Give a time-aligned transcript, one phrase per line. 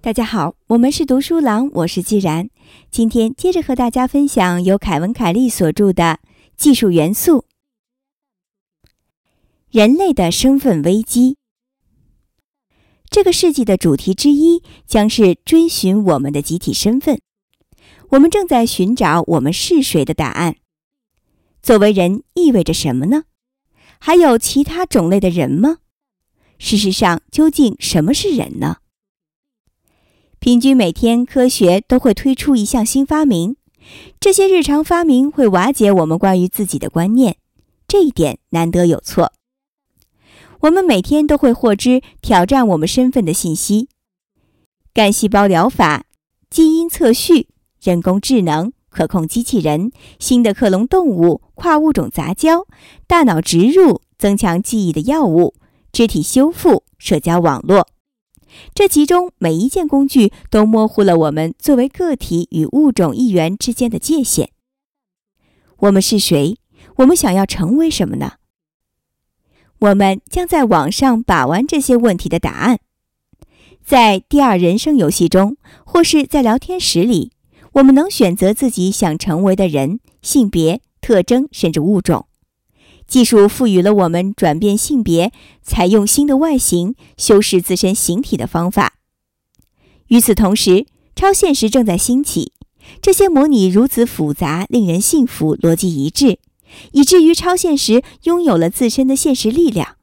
[0.00, 2.50] 大家好，我们是读书郎，我是既然。
[2.90, 6.02] 今天接着和大家分享由凯文·凯利所著的
[6.56, 7.46] 《技术元素：
[9.70, 11.32] 人类的身份危机》。
[13.08, 17.20] 这个世纪的主题之一将是追寻我们的集体身份。
[18.10, 20.56] 我们正在寻找我们是谁的答案。
[21.62, 23.24] 作为人意味着什么呢？
[24.06, 25.78] 还有其他种类的人吗？
[26.58, 28.76] 事实上，究竟什么是人呢？
[30.38, 33.56] 平均每天，科学都会推出一项新发明。
[34.20, 37.38] 这些日常发明会瓦解我们关于自己的观念，
[37.88, 39.32] 这一点难得有错。
[40.60, 43.88] 我们每天都会获知挑战我们身份的信息：
[44.92, 46.04] 干细胞疗法、
[46.50, 47.48] 基因测序、
[47.80, 49.90] 人工智能、可控机器人、
[50.20, 52.66] 新的克隆动物、跨物种杂交、
[53.08, 55.54] 大脑植入、增强记忆的药物、
[55.92, 57.88] 肢体修复、社交网络。
[58.72, 64.50] 这其中每一件工具都模糊了我们作为个体与物种一员之间的界限。
[65.78, 66.56] 我们是谁？
[66.98, 68.34] 我们想要成为什么呢？
[69.80, 72.78] 我们将在网上把玩这些问题的答案。
[73.84, 77.32] 在第二人生游戏中，或是在聊天室里，
[77.74, 82.26] 我们能选择自己想成为的人、性别、特征，甚至物种。
[83.08, 88.94] 技术赋予了我们转变性别、采用新的外形、修饰自身形体的方法。
[90.06, 90.86] 与此同时，
[91.16, 92.52] 超现实正在兴起。
[93.02, 96.38] 这些模拟如此复杂、令人信服、逻辑一致，
[96.92, 99.96] 以至于超现实拥有了自身的现实力量。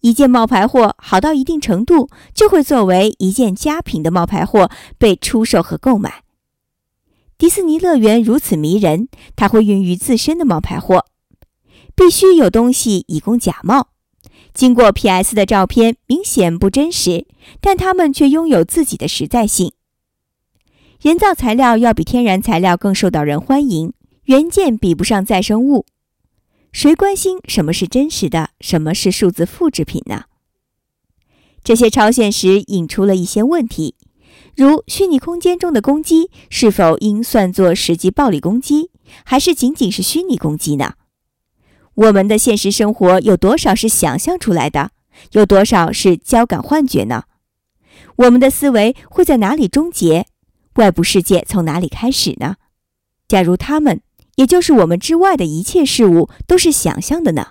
[0.00, 6.22] 一件冒牌货好到一定程度，就会作为一件佳品的冒牌货被出售和购买。
[7.40, 11.06] 迪士尼乐园如此迷人，它会孕育自身的冒牌货。
[11.96, 13.88] 必须有东西以供假冒。
[14.52, 17.26] 经过 PS 的照片明显不真实，
[17.62, 19.72] 但它们却拥有自己的实在性。
[21.00, 23.94] 人造材料要比天然材料更受到人欢迎，
[24.24, 25.86] 原件比不上再生物。
[26.72, 30.24] 谁关心什么是真实的，什么是数字复制品呢？
[31.64, 33.94] 这些超现实引出了一些问题，
[34.56, 38.90] 如虚拟空间中的攻击是否应算作实际暴力攻击，
[39.24, 40.94] 还是仅仅是虚拟攻击呢？
[41.94, 44.90] 我们的现实生活有多少是想象出来的？
[45.32, 47.24] 有多少是交感幻觉呢？
[48.16, 50.26] 我们的思维会在哪里终结？
[50.74, 52.56] 外部世界从哪里开始呢？
[53.28, 54.00] 假如他们，
[54.36, 57.48] 也就是我们之外的一切事物，都是想象的呢？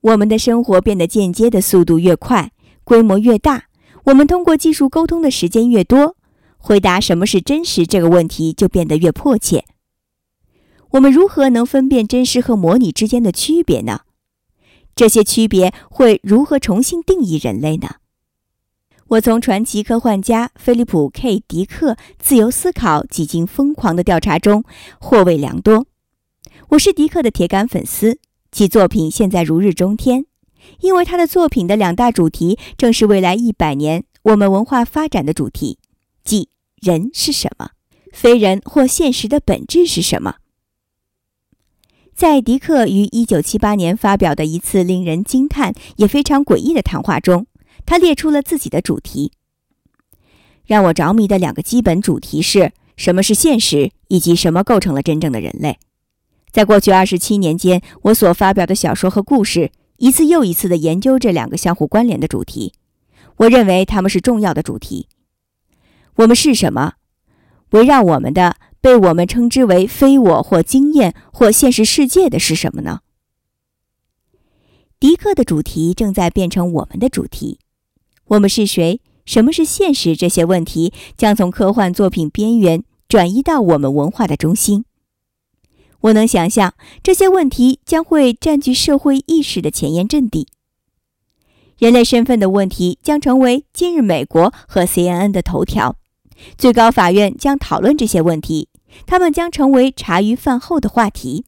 [0.00, 2.50] 我们的生活变得间接的速度越快，
[2.84, 3.66] 规模越大，
[4.04, 6.16] 我们通过技术沟通的时间越多，
[6.58, 9.64] 回答什么是真实这个问题就变得越迫切。
[10.90, 14.00] 我们如何能分辨真实和模拟之间的区别呢？
[14.94, 17.96] 这些区别会如何重新定义人类呢？
[19.08, 24.64] 我从传奇科幻家菲利普 ·K· 迪克自由思考几经疯狂的调查中
[24.98, 25.86] 获益良多。
[26.70, 28.18] 我是迪克的铁杆粉丝，
[28.50, 30.26] 其作品现在如日中天，
[30.80, 35.78] 因为他的作品的两大主题正是未来一百年我们文化发展的主题，
[36.24, 36.48] 即
[36.80, 37.70] 人是什么，
[38.12, 40.36] 非人或现实的本质是什么。
[42.14, 47.46] 在迪克于一九七八年发表的一次令人惊叹也非常诡异的谈话中，
[47.86, 49.32] 他列出了自己的主题。
[50.64, 55.78] 让我着迷的两个基本主题是什么是现实，以及什么构成了真正的人类。
[56.50, 59.72] 在过去二十七年间，我所发表的小说和故事
[60.02, 62.72] 一次又一次地研究这两个相互关联的主题。
[63.36, 65.06] 我认为他们是重要的主题。
[66.16, 66.94] 我们是什么？
[67.70, 68.56] 围绕我们的。
[68.80, 73.02] 被我们称之为非我或经验或现实世界的是什么呢？
[74.98, 77.60] 迪克的主题正在变成我们的主题。
[78.24, 79.00] 我们是谁？
[79.24, 80.16] 什么是现实？
[80.16, 84.84] 这些问题将从科幻作品边缘转移到我们文化的中心。
[86.02, 90.46] 我能想象这些问题将会占据社会意识的前沿阵地。
[91.78, 95.96] 人类身份的问题将成为今日美国和 CNN 的头条。
[96.56, 98.68] 最高法院将讨论这些问题。
[99.06, 101.46] 他们将成为茶余饭后的话题。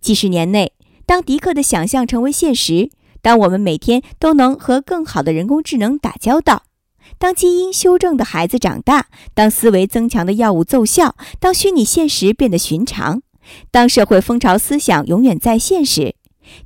[0.00, 0.72] 几十年内，
[1.04, 2.90] 当迪克的想象成为现实，
[3.20, 6.62] 当我们每天都能和更好的人工智能打交道，
[7.18, 13.22] 当基因修正的孩子长大，当思维增强的药物奏效，当虚拟现实变得寻常，
[13.70, 16.16] 当社会风潮思想永远在线时，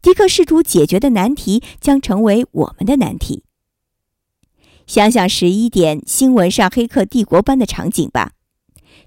[0.01, 3.43] 迪克试图解决的难题将成为我们的难题。
[4.87, 8.33] 想想十一点新闻上黑客帝国般的场景吧。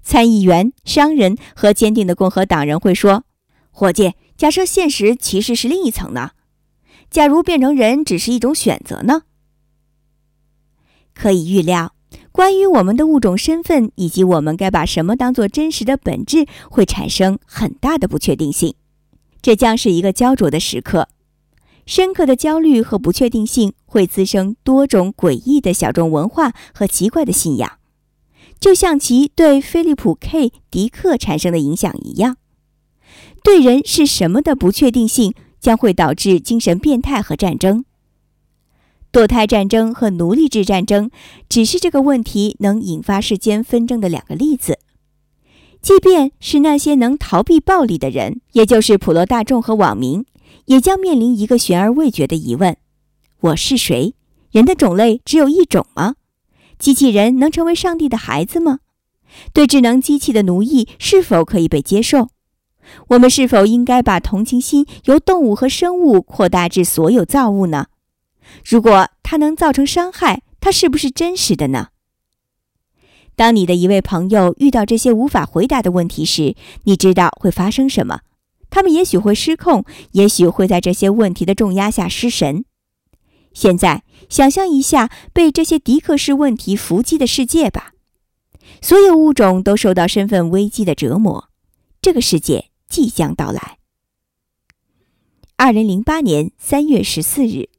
[0.02, 3.24] 参议员、商人和坚定的共和党人会说
[3.70, 6.30] ：“伙计，假设现实其实是另一层呢？
[7.10, 9.22] 假如变成人只是一种选择呢？
[11.14, 11.94] 可以预料，
[12.32, 18.74] 关于我们的物种身份以及我们该把什么当做真实的本质，会产生很大的不确定性。
[19.42, 21.08] 这将是一个焦灼的时刻。
[21.86, 27.78] 深刻的焦虑和不确定性会滋生多种诡异的小众文化和奇怪的信仰，
[28.60, 32.36] 就像其对菲利普 ·K· 迪克产生的影响一样。
[33.42, 37.84] 对人是什么的不确定性将会导致精神变态和战争。
[39.12, 41.10] 堕胎战争和奴隶制战争
[41.48, 44.78] 只是这个问题能引发世间纷争的两个例子。
[45.82, 50.24] 即便是那些能逃避暴力的人，也就是普罗大众和网民。
[50.66, 52.76] 也将面临一个悬而未决的疑问：
[53.40, 54.14] 我是谁？
[54.52, 56.14] 人的种类只有一种吗？
[56.78, 58.78] 机器人能成为上帝的孩子吗？
[59.52, 62.28] 对智能机器的奴役是否可以被接受？
[63.08, 67.86] 我们是否应该把同情心由动物和生物扩大至所有造物呢？
[68.64, 71.88] 如果它能造成伤害，它是不是真实的呢？
[73.36, 76.54] 当你的一位朋友遇到这些无法回答的问题时，
[76.84, 78.20] 你知道会发生什么？
[78.68, 82.64] 他们也许会失控，也许会在这些问题的重压下失神。
[83.52, 87.94] 现在，想象一下被这些迪克式问题伏击的世界吧。
[88.80, 91.48] 所有物种都受到身份危机的折磨，
[92.00, 93.78] 这个世界即将到来。
[95.56, 97.70] 二零零八年三月十四日。